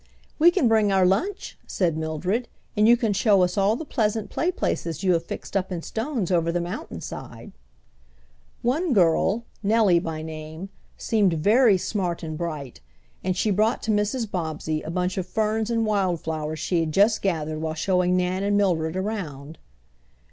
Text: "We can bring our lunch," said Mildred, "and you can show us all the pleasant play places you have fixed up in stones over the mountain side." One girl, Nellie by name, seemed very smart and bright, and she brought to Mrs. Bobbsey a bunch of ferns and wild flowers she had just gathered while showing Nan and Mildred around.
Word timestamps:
"We 0.39 0.49
can 0.49 0.67
bring 0.67 0.91
our 0.91 1.05
lunch," 1.05 1.59
said 1.67 1.95
Mildred, 1.95 2.47
"and 2.75 2.87
you 2.87 2.97
can 2.97 3.13
show 3.13 3.43
us 3.43 3.55
all 3.55 3.75
the 3.75 3.85
pleasant 3.85 4.31
play 4.31 4.49
places 4.51 5.03
you 5.03 5.13
have 5.13 5.23
fixed 5.27 5.55
up 5.55 5.71
in 5.71 5.83
stones 5.83 6.31
over 6.31 6.51
the 6.51 6.59
mountain 6.59 7.01
side." 7.01 7.51
One 8.63 8.93
girl, 8.93 9.45
Nellie 9.61 9.99
by 9.99 10.23
name, 10.23 10.69
seemed 10.97 11.33
very 11.33 11.77
smart 11.77 12.23
and 12.23 12.35
bright, 12.35 12.81
and 13.23 13.37
she 13.37 13.51
brought 13.51 13.83
to 13.83 13.91
Mrs. 13.91 14.31
Bobbsey 14.31 14.81
a 14.81 14.89
bunch 14.89 15.19
of 15.19 15.27
ferns 15.27 15.69
and 15.69 15.85
wild 15.85 16.19
flowers 16.21 16.57
she 16.57 16.79
had 16.79 16.91
just 16.91 17.21
gathered 17.21 17.59
while 17.61 17.75
showing 17.75 18.17
Nan 18.17 18.41
and 18.41 18.57
Mildred 18.57 18.95
around. 18.95 19.59